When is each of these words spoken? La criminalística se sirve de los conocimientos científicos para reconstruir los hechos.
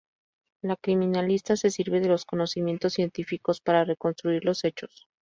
La 0.63 0.77
criminalística 0.77 1.55
se 1.55 1.69
sirve 1.69 1.99
de 1.99 2.07
los 2.07 2.25
conocimientos 2.25 2.93
científicos 2.93 3.61
para 3.61 3.83
reconstruir 3.85 4.43
los 4.43 4.63
hechos. 4.63 5.07